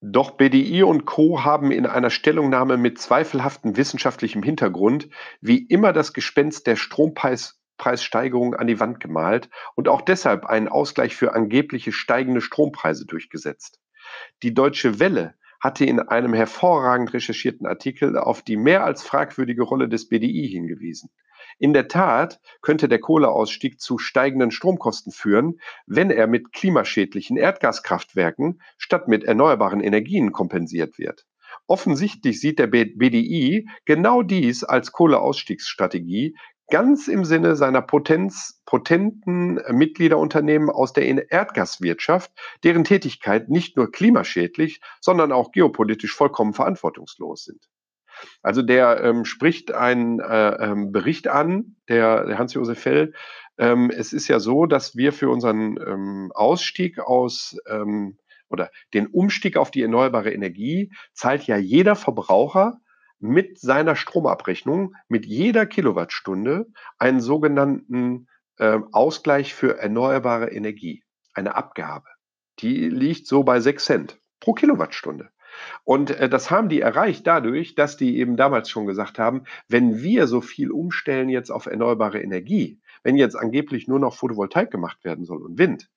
doch 0.00 0.32
BDI 0.32 0.84
und 0.84 1.06
Co. 1.06 1.44
haben 1.44 1.72
in 1.72 1.84
einer 1.84 2.10
Stellungnahme 2.10 2.76
mit 2.76 3.00
zweifelhaftem 3.00 3.76
wissenschaftlichem 3.76 4.44
Hintergrund 4.44 5.08
wie 5.40 5.58
immer 5.58 5.92
das 5.92 6.12
Gespenst 6.12 6.68
der 6.68 6.76
Strompreissteigerung 6.76 8.54
an 8.54 8.68
die 8.68 8.78
Wand 8.78 9.00
gemalt 9.00 9.50
und 9.74 9.88
auch 9.88 10.02
deshalb 10.02 10.46
einen 10.46 10.68
Ausgleich 10.68 11.16
für 11.16 11.34
angebliche 11.34 11.90
steigende 11.90 12.40
Strompreise 12.40 13.06
durchgesetzt. 13.06 13.80
Die 14.44 14.54
Deutsche 14.54 15.00
Welle 15.00 15.34
hatte 15.60 15.84
in 15.84 15.98
einem 15.98 16.32
hervorragend 16.32 17.12
recherchierten 17.12 17.66
Artikel 17.66 18.16
auf 18.16 18.42
die 18.42 18.56
mehr 18.56 18.84
als 18.84 19.02
fragwürdige 19.02 19.62
Rolle 19.62 19.88
des 19.88 20.08
BDI 20.08 20.48
hingewiesen. 20.48 21.10
In 21.58 21.72
der 21.72 21.88
Tat 21.88 22.40
könnte 22.62 22.88
der 22.88 23.00
Kohleausstieg 23.00 23.80
zu 23.80 23.98
steigenden 23.98 24.50
Stromkosten 24.50 25.12
führen, 25.12 25.60
wenn 25.86 26.10
er 26.10 26.26
mit 26.26 26.52
klimaschädlichen 26.52 27.36
Erdgaskraftwerken 27.36 28.60
statt 28.76 29.08
mit 29.08 29.24
erneuerbaren 29.24 29.80
Energien 29.80 30.32
kompensiert 30.32 30.98
wird. 30.98 31.26
Offensichtlich 31.66 32.40
sieht 32.40 32.58
der 32.58 32.66
BDI 32.66 33.68
genau 33.84 34.22
dies 34.22 34.64
als 34.64 34.92
Kohleausstiegsstrategie 34.92 36.34
ganz 36.70 37.08
im 37.08 37.24
Sinne 37.24 37.56
seiner 37.56 37.82
Potenz, 37.82 38.60
potenten 38.66 39.60
Mitgliederunternehmen 39.70 40.70
aus 40.70 40.92
der 40.92 41.30
Erdgaswirtschaft, 41.30 42.30
deren 42.62 42.84
Tätigkeit 42.84 43.48
nicht 43.48 43.76
nur 43.76 43.90
klimaschädlich, 43.90 44.80
sondern 45.00 45.32
auch 45.32 45.52
geopolitisch 45.52 46.14
vollkommen 46.14 46.52
verantwortungslos 46.52 47.44
sind. 47.44 47.68
Also 48.42 48.62
der 48.62 49.02
ähm, 49.02 49.24
spricht 49.24 49.72
einen 49.72 50.20
äh, 50.20 50.50
ähm, 50.64 50.92
Bericht 50.92 51.28
an, 51.28 51.76
der, 51.88 52.24
der 52.24 52.38
Hans-Josef 52.38 52.78
Fell. 52.78 53.12
Ähm, 53.58 53.90
es 53.90 54.12
ist 54.12 54.28
ja 54.28 54.40
so, 54.40 54.66
dass 54.66 54.96
wir 54.96 55.12
für 55.12 55.30
unseren 55.30 55.78
ähm, 55.78 56.32
Ausstieg 56.34 56.98
aus 57.00 57.56
ähm, 57.66 58.18
oder 58.48 58.70
den 58.94 59.06
Umstieg 59.08 59.56
auf 59.56 59.70
die 59.70 59.82
erneuerbare 59.82 60.32
Energie 60.32 60.92
zahlt 61.12 61.46
ja 61.46 61.56
jeder 61.56 61.96
Verbraucher 61.96 62.80
mit 63.18 63.58
seiner 63.58 63.96
Stromabrechnung, 63.96 64.94
mit 65.08 65.26
jeder 65.26 65.66
Kilowattstunde 65.66 66.66
einen 66.98 67.20
sogenannten 67.20 68.28
äh, 68.58 68.78
Ausgleich 68.92 69.54
für 69.54 69.78
erneuerbare 69.78 70.50
Energie, 70.50 71.02
eine 71.34 71.56
Abgabe. 71.56 72.06
Die 72.60 72.88
liegt 72.88 73.26
so 73.26 73.42
bei 73.42 73.60
6 73.60 73.84
Cent 73.84 74.20
pro 74.40 74.52
Kilowattstunde. 74.52 75.30
Und 75.84 76.10
äh, 76.10 76.28
das 76.28 76.50
haben 76.50 76.68
die 76.68 76.80
erreicht 76.80 77.26
dadurch, 77.26 77.74
dass 77.74 77.96
die 77.96 78.18
eben 78.18 78.36
damals 78.36 78.70
schon 78.70 78.86
gesagt 78.86 79.18
haben, 79.18 79.44
wenn 79.68 80.02
wir 80.02 80.26
so 80.26 80.40
viel 80.40 80.70
umstellen 80.70 81.28
jetzt 81.28 81.50
auf 81.50 81.66
erneuerbare 81.66 82.20
Energie, 82.20 82.80
wenn 83.02 83.16
jetzt 83.16 83.36
angeblich 83.36 83.88
nur 83.88 83.98
noch 83.98 84.14
Photovoltaik 84.14 84.70
gemacht 84.70 85.04
werden 85.04 85.24
soll 85.24 85.42
und 85.42 85.58
Wind, 85.58 85.88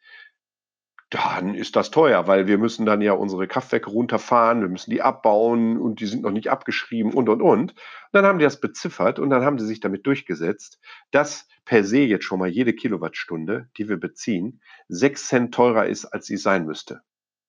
dann 1.11 1.55
ist 1.55 1.75
das 1.75 1.91
teuer, 1.91 2.25
weil 2.27 2.47
wir 2.47 2.57
müssen 2.57 2.85
dann 2.85 3.01
ja 3.01 3.11
unsere 3.11 3.45
Kraftwerke 3.45 3.89
runterfahren, 3.89 4.61
wir 4.61 4.69
müssen 4.69 4.91
die 4.91 5.01
abbauen 5.01 5.77
und 5.77 5.99
die 5.99 6.05
sind 6.05 6.23
noch 6.23 6.31
nicht 6.31 6.49
abgeschrieben 6.49 7.13
und, 7.13 7.27
und, 7.27 7.41
und. 7.41 7.71
Und 7.71 7.75
dann 8.13 8.25
haben 8.25 8.39
die 8.39 8.45
das 8.45 8.61
beziffert 8.61 9.19
und 9.19 9.29
dann 9.29 9.43
haben 9.43 9.59
sie 9.59 9.65
sich 9.65 9.81
damit 9.81 10.07
durchgesetzt, 10.07 10.79
dass 11.11 11.49
per 11.65 11.83
se 11.83 11.99
jetzt 11.99 12.23
schon 12.23 12.39
mal 12.39 12.47
jede 12.47 12.73
Kilowattstunde, 12.73 13.69
die 13.77 13.89
wir 13.89 13.97
beziehen, 13.97 14.61
sechs 14.87 15.27
Cent 15.27 15.53
teurer 15.53 15.85
ist, 15.85 16.05
als 16.05 16.27
sie 16.27 16.37
sein 16.37 16.65
müsste. 16.65 17.01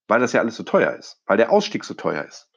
Weil 0.09 0.21
das 0.21 0.33
ja 0.33 0.41
alles 0.41 0.57
so 0.57 0.63
teuer 0.63 0.93
ist, 0.97 1.23
weil 1.27 1.37
der 1.37 1.51
Ausstieg 1.51 1.85
so 1.85 1.95
teuer 1.95 2.25
ist. 2.25 2.51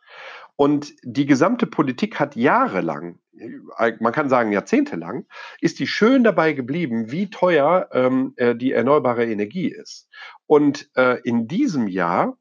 Und 0.56 0.94
die 1.04 1.26
gesamte 1.26 1.68
Politik 1.68 2.20
hat 2.20 2.36
jahrelang, 2.36 3.20
äh, 3.38 3.92
man 4.00 4.14
kann 4.14 4.30
sagen 4.30 4.52
jahrzehntelang, 4.52 5.26
ist 5.60 5.80
die 5.80 5.88
schön 5.88 6.24
dabei 6.24 6.54
geblieben, 6.54 7.12
wie 7.12 7.30
teuer 7.30 7.90
ähm, 7.92 8.34
äh, 8.38 8.56
die 8.56 8.72
erneuerbare 8.72 9.26
Energie 9.26 9.68
ist. 9.68 10.10
Und 10.46 10.90
äh, 10.96 11.20
in 11.24 11.48
diesem 11.48 11.88
Jahr 11.88 12.38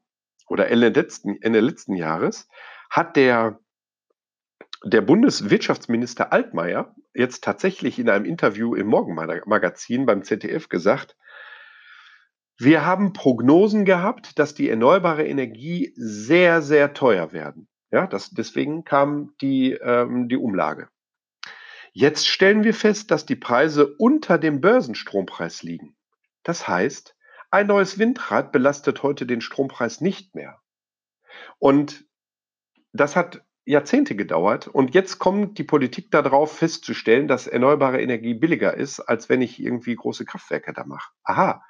oder 0.47 0.69
Ende 0.69 0.89
letzten, 0.89 1.41
Ende 1.41 1.59
letzten 1.59 1.95
Jahres 1.95 2.47
hat 2.89 3.17
der, 3.17 3.59
der 4.83 5.01
Bundeswirtschaftsminister 5.01 6.31
Altmaier 6.31 6.95
jetzt 7.13 7.43
tatsächlich 7.43 7.99
in 7.99 8.09
einem 8.09 8.25
Interview 8.25 8.75
im 8.75 8.87
Morgenmagazin 8.87 10.05
beim 10.05 10.23
ZDF 10.23 10.69
gesagt, 10.69 11.17
wir 12.57 12.85
haben 12.85 13.13
Prognosen 13.13 13.85
gehabt, 13.85 14.39
dass 14.39 14.53
die 14.53 14.69
erneuerbare 14.69 15.27
Energie 15.27 15.93
sehr, 15.95 16.61
sehr 16.61 16.93
teuer 16.93 17.33
werden. 17.33 17.67
Ja, 17.91 18.07
das, 18.07 18.31
deswegen 18.31 18.83
kam 18.83 19.33
die, 19.41 19.73
ähm, 19.73 20.27
die 20.29 20.37
Umlage. 20.37 20.89
Jetzt 21.91 22.27
stellen 22.27 22.63
wir 22.63 22.73
fest, 22.73 23.11
dass 23.11 23.25
die 23.25 23.35
Preise 23.35 23.95
unter 23.97 24.37
dem 24.37 24.59
Börsenstrompreis 24.59 25.63
liegen. 25.63 25.95
Das 26.43 26.67
heißt, 26.67 27.15
ein 27.51 27.67
neues 27.67 27.97
Windrad 27.99 28.51
belastet 28.51 29.01
heute 29.01 29.25
den 29.25 29.39
Strompreis 29.41 30.01
nicht 30.01 30.35
mehr. 30.35 30.59
Und 31.57 32.05
das 32.91 33.15
hat 33.15 33.45
Jahrzehnte 33.65 34.15
gedauert 34.15 34.67
und 34.67 34.93
jetzt 34.93 35.19
kommt 35.19 35.57
die 35.57 35.63
Politik 35.63 36.11
darauf 36.11 36.57
festzustellen, 36.57 37.27
dass 37.27 37.47
erneuerbare 37.47 38.01
Energie 38.01 38.33
billiger 38.33 38.75
ist, 38.75 38.99
als 38.99 39.27
wenn 39.27 39.41
ich 39.41 39.59
irgendwie 39.59 39.95
große 39.95 40.25
Kraftwerke 40.25 40.71
da 40.73 40.85
mache. 40.85 41.11
Aha, 41.23 41.63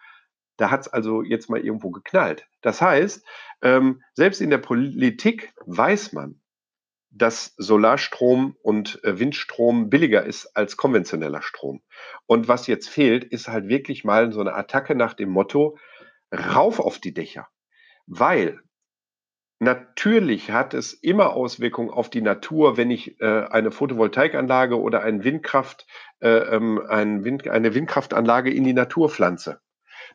da 0.58 0.72
hat 0.72 0.82
es 0.82 0.88
also 0.88 1.22
jetzt 1.22 1.50
mal 1.50 1.60
irgendwo 1.60 1.92
geknallt. 1.92 2.48
Das 2.62 2.82
heißt, 2.82 3.26
ähm, 3.62 4.02
selbst 4.14 4.42
in 4.42 4.50
der 4.50 4.58
Politik 4.58 5.54
weiß 5.66 6.14
man, 6.14 6.42
dass 7.16 7.54
Solarstrom 7.58 8.58
und 8.62 9.02
äh, 9.04 9.20
Windstrom 9.20 9.90
billiger 9.90 10.24
ist 10.26 10.56
als 10.56 10.76
konventioneller 10.76 11.42
Strom. 11.42 11.82
Und 12.26 12.48
was 12.48 12.68
jetzt 12.68 12.90
fehlt, 12.90 13.24
ist 13.24 13.48
halt 13.48 13.70
wirklich 13.70 14.04
mal 14.04 14.34
so 14.34 14.42
eine 14.42 14.54
Attacke 14.54 14.96
nach 14.96 15.14
dem 15.14 15.30
Motto, 15.30 15.78
rauf 16.34 16.80
auf 16.80 17.00
die 17.00 17.14
Dächer. 17.14 17.48
Weil 18.06 18.60
natürlich 19.60 20.52
hat 20.52 20.74
es 20.74 20.94
immer 20.94 21.34
Auswirkungen 21.34 21.90
auf 21.90 22.10
die 22.10 22.22
Natur, 22.22 22.76
wenn 22.76 22.92
ich 22.92 23.20
äh, 23.22 23.46
eine 23.50 23.72
Photovoltaikanlage 23.72 24.80
oder 24.80 25.02
ein 25.02 25.24
Windkraft, 25.24 25.88
äh, 26.20 26.28
ähm, 26.28 26.82
ein 26.90 27.24
Wind, 27.24 27.48
eine 27.48 27.74
Windkraftanlage 27.74 28.54
in 28.54 28.66
die 28.66 28.74
Natur 28.74 29.10
pflanze. 29.10 29.62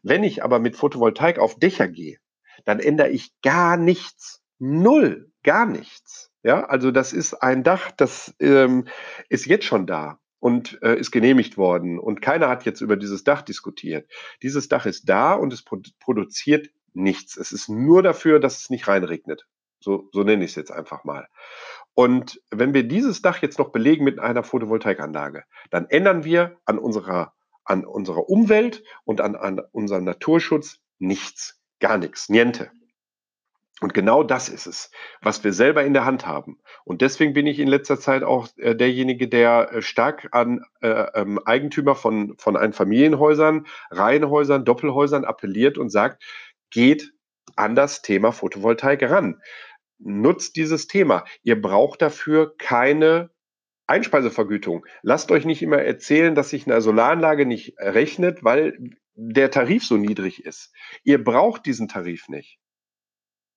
Wenn 0.03 0.25
ich 0.25 0.43
aber 0.43 0.59
mit 0.59 0.77
Photovoltaik 0.77 1.39
auf 1.39 1.59
Dächer 1.59 1.89
gehe, 1.89 2.19
dann 2.65 2.81
ändere 2.81 3.11
ich 3.11 3.33
gar 3.43 3.77
nichts. 3.77 4.43
Null, 4.59 5.31
gar 5.43 5.67
nichts. 5.67 6.31
Ja, 6.43 6.65
also 6.65 6.91
das 6.91 7.13
ist 7.13 7.35
ein 7.35 7.63
Dach, 7.63 7.91
das 7.93 8.35
ähm, 8.41 8.87
ist 9.29 9.47
jetzt 9.47 9.67
schon 9.67 9.87
da 9.87 10.19
und 10.39 10.83
äh, 10.83 10.99
ist 10.99 11.11
genehmigt 11.11 11.59
worden 11.59 11.99
und 11.99 12.23
keiner 12.23 12.49
hat 12.49 12.65
jetzt 12.65 12.81
über 12.81 12.97
dieses 12.97 13.25
Dach 13.25 13.43
diskutiert. 13.43 14.11
Dieses 14.43 14.69
Dach 14.69 14.87
ist 14.87 15.09
da 15.09 15.35
und 15.35 15.53
es 15.53 15.63
pro 15.63 15.79
produziert 15.99 16.71
nichts. 16.95 17.37
Es 17.37 17.53
ist 17.53 17.69
nur 17.69 18.03
dafür, 18.03 18.41
dass 18.41 18.59
es 18.59 18.71
nicht 18.71 18.89
reinregnet. 18.89 19.47
So, 19.81 20.09
so 20.13 20.23
nenne 20.23 20.45
ich 20.45 20.53
es 20.53 20.57
jetzt 20.57 20.73
einfach 20.73 21.05
mal. 21.05 21.29
Und 21.95 22.41
wenn 22.51 22.75
wir 22.75 22.85
dieses 22.85 23.23
Dach 23.23 23.43
jetzt 23.43 23.59
noch 23.59 23.71
belegen 23.71 24.05
mit 24.05 24.19
einer 24.19 24.43
Photovoltaikanlage, 24.43 25.45
dann 25.71 25.87
ändern 25.87 26.25
wir 26.25 26.59
an 26.65 26.79
unserer 26.79 27.35
an 27.65 27.85
unserer 27.85 28.29
Umwelt 28.29 28.83
und 29.05 29.21
an, 29.21 29.37
an 29.37 29.61
unserem 29.73 30.05
Naturschutz 30.05 30.79
nichts, 30.99 31.61
gar 31.81 31.99
nichts, 31.99 32.29
niente. 32.29 32.71
Und 33.81 33.95
genau 33.95 34.23
das 34.23 34.51
ist 34.51 34.67
es, 34.67 34.91
was 35.23 35.43
wir 35.43 35.55
selber 35.55 35.85
in 35.85 35.95
der 35.95 36.05
Hand 36.05 36.27
haben. 36.27 36.59
Und 36.85 37.01
deswegen 37.01 37.33
bin 37.33 37.47
ich 37.47 37.59
in 37.59 37.67
letzter 37.67 37.99
Zeit 37.99 38.23
auch 38.23 38.49
äh, 38.59 38.75
derjenige, 38.75 39.27
der 39.27 39.73
äh, 39.73 39.83
stark 39.83 40.29
an 40.33 40.63
äh, 40.83 41.07
ähm, 41.15 41.41
Eigentümer 41.47 41.95
von, 41.95 42.35
von 42.37 42.59
Einfamilienhäusern, 42.59 43.67
Reihenhäusern, 43.91 44.67
Doppelhäusern 44.67 45.25
appelliert 45.25 45.79
und 45.79 45.89
sagt, 45.89 46.23
geht 46.69 47.15
an 47.57 47.75
das 47.75 48.03
Thema 48.03 48.33
Photovoltaik 48.33 49.03
ran. 49.03 49.41
Nutzt 49.99 50.57
dieses 50.57 50.87
Thema. 50.87 51.25
Ihr 51.43 51.61
braucht 51.61 52.03
dafür 52.03 52.55
keine 52.59 53.31
Einspeisevergütung. 53.91 54.87
Lasst 55.03 55.31
euch 55.31 55.45
nicht 55.45 55.63
immer 55.63 55.79
erzählen, 55.79 56.35
dass 56.35 56.51
sich 56.51 56.67
eine 56.67 56.81
Solaranlage 56.81 57.45
nicht 57.45 57.75
rechnet, 57.79 58.45
weil 58.45 58.79
der 59.15 59.51
Tarif 59.51 59.85
so 59.85 59.97
niedrig 59.97 60.45
ist. 60.45 60.73
Ihr 61.03 61.23
braucht 61.23 61.67
diesen 61.67 61.89
Tarif 61.89 62.29
nicht. 62.29 62.59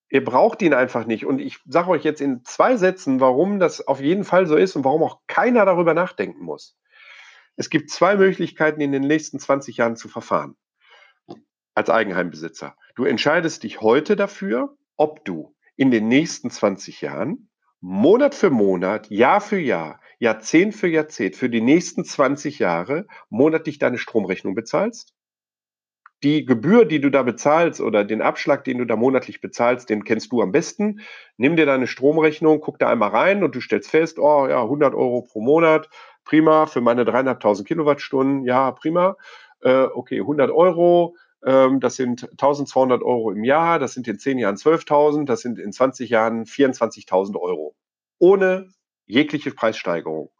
Ihr 0.09 0.23
braucht 0.23 0.61
ihn 0.61 0.73
einfach 0.73 1.05
nicht. 1.05 1.25
Und 1.25 1.39
ich 1.39 1.59
sage 1.65 1.89
euch 1.89 2.03
jetzt 2.03 2.21
in 2.21 2.43
zwei 2.43 2.77
Sätzen, 2.77 3.19
warum 3.19 3.59
das 3.59 3.87
auf 3.87 4.01
jeden 4.01 4.23
Fall 4.23 4.45
so 4.45 4.55
ist 4.55 4.75
und 4.75 4.83
warum 4.83 5.03
auch 5.03 5.21
keiner 5.27 5.65
darüber 5.65 5.93
nachdenken 5.93 6.43
muss. 6.43 6.77
Es 7.55 7.69
gibt 7.69 7.89
zwei 7.89 8.15
Möglichkeiten, 8.17 8.81
in 8.81 8.91
den 8.91 9.03
nächsten 9.03 9.39
20 9.39 9.77
Jahren 9.77 9.95
zu 9.95 10.09
verfahren. 10.09 10.55
Als 11.75 11.89
Eigenheimbesitzer. 11.89 12.75
Du 12.95 13.05
entscheidest 13.05 13.63
dich 13.63 13.81
heute 13.81 14.15
dafür, 14.15 14.75
ob 14.97 15.25
du 15.25 15.55
in 15.75 15.89
den 15.89 16.07
nächsten 16.07 16.51
20 16.51 17.01
Jahren 17.01 17.49
Monat 17.85 18.33
für 18.33 18.49
Monat, 18.49 19.09
Jahr 19.09 19.41
für 19.41 19.59
Jahr, 19.59 19.99
Jahrzehnt 20.17 20.73
für 20.73 20.87
Jahrzehnt, 20.87 21.35
für 21.35 21.49
die 21.49 21.59
nächsten 21.59 22.05
20 22.05 22.59
Jahre 22.59 23.07
monatlich 23.29 23.77
deine 23.77 23.97
Stromrechnung 23.97 24.55
bezahlst. 24.55 25.13
Die 26.23 26.45
Gebühr, 26.45 26.85
die 26.85 27.01
du 27.01 27.11
da 27.11 27.23
bezahlst 27.23 27.81
oder 27.81 28.05
den 28.05 28.21
Abschlag, 28.21 28.63
den 28.63 28.77
du 28.77 28.85
da 28.85 28.95
monatlich 28.95 29.41
bezahlst, 29.41 29.89
den 29.89 30.05
kennst 30.05 30.31
du 30.31 30.41
am 30.41 30.53
besten. 30.53 31.01
Nimm 31.35 31.57
dir 31.57 31.65
deine 31.65 31.87
Stromrechnung, 31.87 32.61
guck 32.61 32.79
da 32.79 32.87
einmal 32.87 33.09
rein 33.09 33.43
und 33.43 33.53
du 33.53 33.59
stellst 33.59 33.89
fest, 33.89 34.17
oh 34.17 34.47
ja, 34.47 34.63
100 34.63 34.95
Euro 34.95 35.23
pro 35.23 35.41
Monat, 35.41 35.89
prima, 36.23 36.67
für 36.67 36.79
meine 36.79 37.03
dreieinhalbtausend 37.03 37.67
Kilowattstunden, 37.67 38.45
ja, 38.45 38.71
prima. 38.71 39.17
Äh, 39.59 39.87
okay, 39.93 40.21
100 40.21 40.51
Euro, 40.51 41.17
das 41.45 41.95
sind 41.95 42.23
1200 42.31 43.03
Euro 43.03 43.31
im 43.31 43.43
Jahr, 43.43 43.77
das 43.77 43.93
sind 43.93 44.07
in 44.07 44.17
10 44.17 44.37
Jahren 44.37 44.55
12.000, 44.55 45.25
das 45.25 45.41
sind 45.41 45.59
in 45.59 45.73
20 45.73 46.09
Jahren 46.09 46.45
24.000 46.45 47.37
Euro. 47.39 47.75
Ohne 48.17 48.69
jegliche 49.05 49.51
Preissteigerung. 49.51 50.31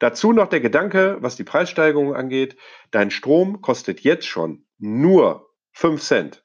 Dazu 0.00 0.32
noch 0.32 0.48
der 0.48 0.60
Gedanke, 0.60 1.18
was 1.20 1.36
die 1.36 1.44
Preissteigerung 1.44 2.16
angeht, 2.16 2.56
dein 2.90 3.12
Strom 3.12 3.60
kostet 3.60 4.00
jetzt 4.00 4.26
schon 4.26 4.66
nur 4.78 5.48
5 5.74 6.02
Cent. 6.02 6.44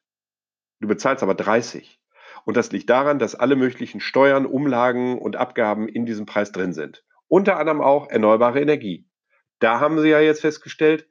Du 0.79 0.87
bezahlst 0.87 1.23
aber 1.23 1.33
30. 1.33 1.99
Und 2.45 2.55
das 2.55 2.71
liegt 2.71 2.89
daran, 2.91 3.17
dass 3.17 3.33
alle 3.33 3.55
möglichen 3.55 3.99
Steuern, 3.99 4.45
Umlagen 4.45 5.17
und 5.17 5.35
Abgaben 5.35 5.87
in 5.87 6.05
diesem 6.05 6.27
Preis 6.27 6.51
drin 6.51 6.71
sind. 6.71 7.03
Unter 7.27 7.57
anderem 7.57 7.81
auch 7.81 8.09
erneuerbare 8.09 8.61
Energie. 8.61 9.09
Da 9.57 9.79
haben 9.79 9.99
sie 9.99 10.09
ja 10.09 10.19
jetzt 10.19 10.41
festgestellt, 10.41 11.09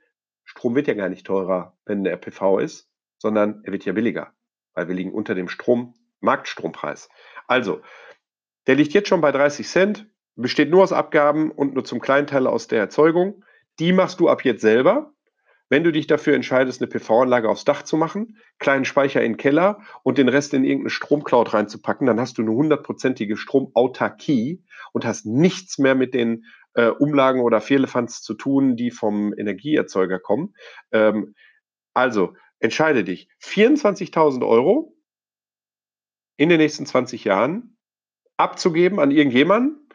Strom 0.57 0.75
wird 0.75 0.87
ja 0.87 0.95
gar 0.95 1.11
nicht 1.11 1.27
teurer, 1.27 1.77
wenn 1.85 2.03
der 2.03 2.17
PV 2.17 2.61
ist, 2.61 2.89
sondern 3.19 3.61
er 3.65 3.73
wird 3.73 3.85
ja 3.85 3.93
billiger, 3.93 4.33
weil 4.73 4.89
wir 4.89 4.95
liegen 4.95 5.13
unter 5.13 5.35
dem 5.35 5.49
Strom, 5.49 5.95
Marktstrompreis. 6.21 7.11
Also, 7.47 7.83
der 8.67 8.75
liegt 8.75 8.95
jetzt 8.95 9.09
schon 9.09 9.21
bei 9.21 9.33
30 9.33 9.69
Cent, 9.69 10.07
besteht 10.35 10.71
nur 10.71 10.83
aus 10.83 10.95
Abgaben 10.95 11.51
und 11.51 11.75
nur 11.75 11.85
zum 11.85 12.01
kleinen 12.01 12.27
Teil 12.27 12.47
aus 12.47 12.69
der 12.69 12.81
Erzeugung. 12.81 13.45
Die 13.79 13.93
machst 13.93 14.19
du 14.19 14.31
ab 14.31 14.45
jetzt 14.45 14.63
selber. 14.63 15.13
Wenn 15.69 15.85
du 15.85 15.93
dich 15.93 16.07
dafür 16.07 16.35
entscheidest, 16.35 16.81
eine 16.81 16.89
PV-Anlage 16.89 17.51
aufs 17.51 17.65
Dach 17.65 17.83
zu 17.83 17.99
machen, 17.99 18.39
kleinen 18.59 18.87
Speicher 18.87 19.23
in 19.23 19.33
den 19.33 19.37
Keller 19.37 19.81
und 20.05 20.17
den 20.17 20.29
Rest 20.31 20.55
in 20.55 20.65
irgendeine 20.65 20.91
Stromcloud 20.91 21.53
reinzupacken, 21.53 22.07
dann 22.07 22.21
hast 22.21 22.39
du 22.39 22.43
eine 22.43 22.53
hundertprozentige 22.53 23.37
Stromautarkie 23.37 24.65
und 24.93 25.05
hast 25.05 25.27
nichts 25.27 25.79
mehr 25.79 25.95
mit 25.95 26.15
den 26.15 26.47
äh, 26.77 26.89
Umlagen 26.89 27.41
oder 27.41 27.61
Firlefanz 27.61 28.23
zu 28.23 28.35
tun, 28.35 28.77
die 28.77 28.91
vom 28.91 29.35
Energieerzeuger 29.37 30.19
kommen. 30.19 30.55
Ähm, 30.93 31.35
also 31.95 32.35
entscheide 32.61 33.05
dich. 33.05 33.29
24.000 33.43 34.47
Euro 34.47 34.97
in 36.37 36.49
den 36.49 36.59
nächsten 36.59 36.87
20 36.87 37.25
Jahren 37.25 37.77
abzugeben 38.37 39.01
an 39.01 39.11
irgendjemanden 39.11 39.89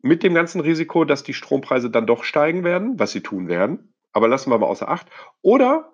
mit 0.00 0.22
dem 0.22 0.34
ganzen 0.34 0.60
Risiko, 0.60 1.04
dass 1.04 1.22
die 1.22 1.34
Strompreise 1.34 1.90
dann 1.90 2.06
doch 2.06 2.24
steigen 2.24 2.64
werden, 2.64 2.98
was 2.98 3.12
sie 3.12 3.22
tun 3.22 3.48
werden 3.48 3.92
aber 4.16 4.28
lassen 4.28 4.50
wir 4.50 4.56
mal 4.56 4.66
außer 4.66 4.88
Acht. 4.88 5.08
Oder 5.42 5.92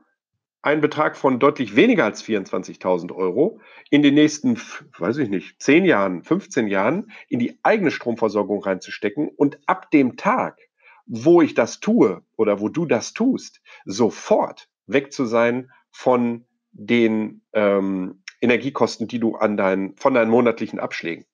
einen 0.62 0.81
Betrag 0.81 1.16
von 1.16 1.40
deutlich 1.40 1.75
weniger 1.75 2.04
als 2.04 2.25
24.000 2.25 3.12
Euro 3.14 3.61
in 3.90 4.02
den 4.02 4.14
nächsten, 4.14 4.59
weiß 4.99 5.19
ich 5.19 5.28
nicht, 5.28 5.61
10 5.61 5.85
Jahren, 5.85 6.23
15 6.23 6.69
Jahren 6.69 7.11
in 7.28 7.40
die 7.40 7.59
eigene 7.64 7.90
Stromversorgung 7.90 8.62
reinzustecken 8.62 9.28
und 9.28 9.59
ab 9.66 9.90
dem 9.90 10.16
Tag, 10.16 10.59
wo 11.07 11.42
ich 11.42 11.54
das 11.54 11.81
tue 11.81 12.23
oder 12.37 12.61
wo 12.61 12.69
du 12.69 12.87
das 12.87 13.12
tust, 13.12 13.61
sofort 13.85 14.69
weg 14.87 15.12
zu 15.12 15.25
sein 15.25 15.71
von 15.90 16.47
den 16.71 17.42
ähm, 17.52 18.23
Energiekosten, 18.40 19.09
die 19.09 19.19
du 19.19 19.35
an 19.35 19.57
deinen, 19.57 19.97
von 19.97 20.14
deinen 20.14 20.31
monatlichen 20.31 20.78
Abschlägen. 20.78 21.26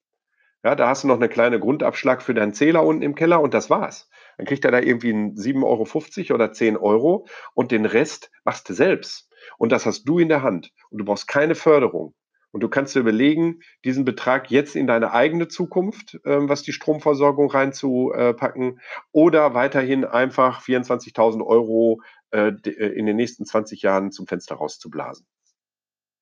Ja, 0.64 0.75
da 0.75 0.88
hast 0.88 1.04
du 1.04 1.08
noch 1.08 1.16
eine 1.16 1.28
kleine 1.28 1.61
Grundabschlag 1.61 2.23
für 2.23 2.35
deinen 2.35 2.52
Zähler 2.52 2.85
unten 2.85 3.02
im 3.02 3.14
Keller 3.14 3.40
und 3.40 3.54
das 3.54 3.70
war's. 3.70 4.11
Dann 4.38 4.47
kriegt 4.47 4.64
er 4.64 4.71
da 4.71 4.80
irgendwie 4.80 5.12
7,50 5.12 6.30
Euro 6.30 6.35
oder 6.35 6.52
10 6.52 6.76
Euro 6.76 7.26
und 7.54 7.73
den 7.73 7.85
Rest 7.85 8.30
machst 8.45 8.68
du 8.68 8.73
selbst. 8.73 9.28
Und 9.59 9.73
das 9.73 9.85
hast 9.85 10.04
du 10.04 10.18
in 10.18 10.28
der 10.28 10.42
Hand. 10.42 10.73
Und 10.90 10.99
du 10.99 11.04
brauchst 11.04 11.28
keine 11.28 11.54
Förderung. 11.54 12.14
Und 12.50 12.62
du 12.62 12.68
kannst 12.68 12.95
dir 12.95 13.00
überlegen, 13.00 13.61
diesen 13.85 14.04
Betrag 14.04 14.50
jetzt 14.50 14.75
in 14.75 14.87
deine 14.87 15.12
eigene 15.12 15.49
Zukunft, 15.49 16.14
äh, 16.25 16.49
was 16.49 16.62
die 16.62 16.73
Stromversorgung 16.73 17.50
reinzupacken, 17.50 18.80
oder 19.12 19.52
weiterhin 19.54 20.04
einfach 20.04 20.62
24.000 20.62 21.45
Euro 21.45 22.00
äh, 22.30 22.52
äh, 22.64 22.71
in 22.71 23.07
den 23.07 23.16
nächsten 23.16 23.45
20 23.45 23.83
Jahren 23.83 24.12
zum 24.12 24.26
Fenster 24.26 24.54
rauszublasen. 24.54 25.26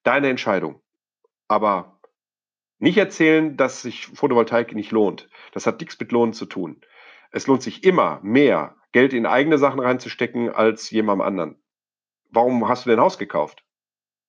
Deine 0.02 0.28
Entscheidung. 0.28 0.80
Aber 1.49 2.00
nicht 2.78 2.99
erzählen, 2.99 3.56
dass 3.56 3.82
sich 3.82 4.06
Photovoltaik 4.06 4.75
nicht 4.75 4.90
lohnt. 4.90 5.28
Das 5.52 5.66
hat 5.66 5.80
nichts 5.80 5.99
mit 6.00 6.12
Lohn 6.12 6.32
zu 6.32 6.46
tun. 6.46 6.80
Es 7.30 7.47
lohnt 7.47 7.62
sich 7.62 7.85
immer 7.85 8.21
mehr, 8.23 8.76
Geld 8.92 9.12
in 9.12 9.26
eigene 9.26 9.59
Sachen 9.59 9.80
reinzustecken 9.80 10.50
als 10.50 10.90
jemandem 10.90 11.26
anderen. 11.26 11.62
Warum 12.30 12.68
hast 12.68 12.87
du 12.87 12.90
denn 12.90 13.00
Haus 13.00 13.18
gekauft? 13.18 13.64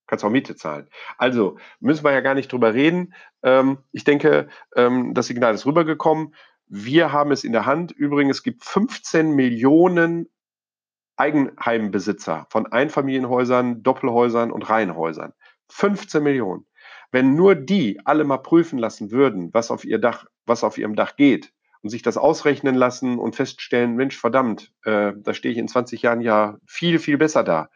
Kannst 0.06 0.24
auch 0.24 0.30
Miete 0.30 0.56
zahlen. 0.56 0.88
Also 1.18 1.58
müssen 1.80 2.04
wir 2.04 2.12
ja 2.12 2.20
gar 2.20 2.34
nicht 2.34 2.50
drüber 2.50 2.74
reden. 2.74 3.14
Ähm, 3.42 3.78
ich 3.92 4.04
denke, 4.04 4.48
ähm, 4.74 5.12
das 5.14 5.26
Signal 5.26 5.54
ist 5.54 5.66
rübergekommen. 5.66 6.34
Wir 6.66 7.12
haben 7.12 7.30
es 7.30 7.44
in 7.44 7.52
der 7.52 7.66
Hand. 7.66 7.92
Übrigens, 7.92 8.38
es 8.38 8.42
gibt 8.42 8.64
15 8.64 9.32
Millionen 9.32 10.28
Eigenheimbesitzer 11.16 12.46
von 12.50 12.66
Einfamilienhäusern, 12.66 13.82
Doppelhäusern 13.82 14.50
und 14.50 14.68
Reihenhäusern. 14.68 15.34
15 15.70 16.22
Millionen. 16.22 16.66
Wenn 17.10 17.34
nur 17.34 17.54
die 17.54 18.00
alle 18.04 18.24
mal 18.24 18.38
prüfen 18.38 18.78
lassen 18.78 19.10
würden, 19.10 19.52
was 19.52 19.70
auf 19.70 19.84
ihr 19.84 19.98
Dach, 19.98 20.26
was 20.46 20.64
auf 20.64 20.78
ihrem 20.78 20.94
Dach 20.94 21.16
geht, 21.16 21.52
und 21.88 21.92
sich 21.92 22.02
das 22.02 22.18
ausrechnen 22.18 22.74
lassen 22.74 23.18
und 23.18 23.34
feststellen, 23.34 23.96
Mensch, 23.96 24.18
verdammt, 24.18 24.74
äh, 24.84 25.14
da 25.16 25.32
stehe 25.32 25.52
ich 25.52 25.58
in 25.58 25.68
20 25.68 26.02
Jahren 26.02 26.20
ja 26.20 26.58
viel, 26.66 26.98
viel 26.98 27.16
besser 27.16 27.42
da, 27.42 27.70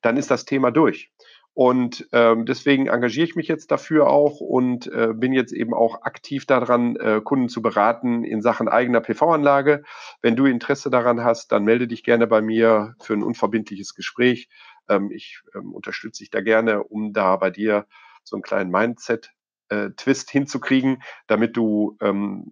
dann 0.00 0.16
ist 0.16 0.30
das 0.30 0.44
Thema 0.44 0.70
durch. 0.70 1.10
Und 1.54 2.06
ähm, 2.12 2.46
deswegen 2.46 2.86
engagiere 2.86 3.24
ich 3.24 3.34
mich 3.34 3.48
jetzt 3.48 3.72
dafür 3.72 4.06
auch 4.10 4.38
und 4.38 4.86
äh, 4.92 5.08
bin 5.12 5.32
jetzt 5.32 5.52
eben 5.52 5.74
auch 5.74 6.02
aktiv 6.02 6.46
daran, 6.46 6.94
äh, 6.94 7.20
Kunden 7.20 7.48
zu 7.48 7.60
beraten 7.60 8.22
in 8.22 8.42
Sachen 8.42 8.68
eigener 8.68 9.00
PV-Anlage. 9.00 9.82
Wenn 10.22 10.36
du 10.36 10.46
Interesse 10.46 10.88
daran 10.88 11.24
hast, 11.24 11.50
dann 11.50 11.64
melde 11.64 11.88
dich 11.88 12.04
gerne 12.04 12.28
bei 12.28 12.40
mir 12.40 12.94
für 13.00 13.14
ein 13.14 13.24
unverbindliches 13.24 13.96
Gespräch. 13.96 14.48
Ähm, 14.88 15.10
ich 15.10 15.40
ähm, 15.52 15.72
unterstütze 15.72 16.22
dich 16.22 16.30
da 16.30 16.42
gerne, 16.42 16.84
um 16.84 17.12
da 17.12 17.34
bei 17.34 17.50
dir 17.50 17.86
so 18.22 18.36
einen 18.36 18.42
kleinen 18.44 18.70
Mindset-Twist 18.70 20.28
äh, 20.28 20.32
hinzukriegen, 20.32 21.02
damit 21.26 21.56
du 21.56 21.96
ähm, 22.00 22.44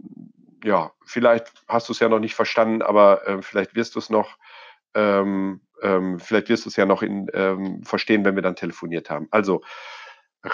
ja, 0.64 0.92
vielleicht 1.04 1.52
hast 1.68 1.88
du 1.88 1.92
es 1.92 2.00
ja 2.00 2.08
noch 2.08 2.18
nicht 2.18 2.34
verstanden, 2.34 2.82
aber 2.82 3.26
äh, 3.26 3.42
vielleicht 3.42 3.74
wirst 3.74 3.94
du 3.94 3.98
es 3.98 4.10
noch, 4.10 4.36
ähm, 4.94 5.60
ähm, 5.82 6.18
vielleicht 6.18 6.48
wirst 6.48 6.64
du 6.64 6.68
es 6.68 6.76
ja 6.76 6.86
noch 6.86 7.02
in, 7.02 7.28
ähm, 7.34 7.82
verstehen, 7.82 8.24
wenn 8.24 8.34
wir 8.34 8.42
dann 8.42 8.56
telefoniert 8.56 9.10
haben. 9.10 9.28
Also 9.30 9.62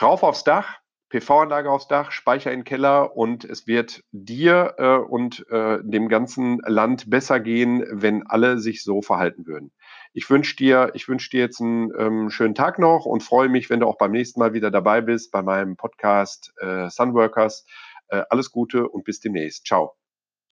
rauf 0.00 0.22
aufs 0.22 0.44
Dach, 0.44 0.78
PV-Anlage 1.12 1.70
aufs 1.70 1.88
Dach, 1.88 2.10
Speicher 2.10 2.50
in 2.52 2.60
den 2.60 2.64
Keller 2.64 3.16
und 3.16 3.44
es 3.44 3.66
wird 3.66 4.02
dir 4.12 4.74
äh, 4.78 4.96
und 4.96 5.46
äh, 5.50 5.78
dem 5.82 6.08
ganzen 6.08 6.58
Land 6.66 7.10
besser 7.10 7.38
gehen, 7.38 7.84
wenn 7.90 8.26
alle 8.26 8.58
sich 8.58 8.82
so 8.82 9.02
verhalten 9.02 9.46
würden. 9.46 9.72
Ich 10.14 10.30
wünsche 10.30 10.56
dir, 10.56 10.90
ich 10.94 11.08
wünsche 11.08 11.28
dir 11.28 11.40
jetzt 11.40 11.60
einen 11.60 11.92
ähm, 11.98 12.30
schönen 12.30 12.54
Tag 12.54 12.78
noch 12.78 13.04
und 13.04 13.22
freue 13.22 13.50
mich, 13.50 13.68
wenn 13.68 13.80
du 13.80 13.86
auch 13.86 13.98
beim 13.98 14.12
nächsten 14.12 14.40
Mal 14.40 14.54
wieder 14.54 14.70
dabei 14.70 15.02
bist 15.02 15.32
bei 15.32 15.42
meinem 15.42 15.76
Podcast 15.76 16.54
äh, 16.60 16.88
Sunworkers. 16.88 17.66
Äh, 18.12 18.24
alles 18.28 18.52
Gute 18.52 18.88
und 18.88 19.04
bis 19.04 19.20
demnächst. 19.20 19.66
Ciao. 19.66 19.94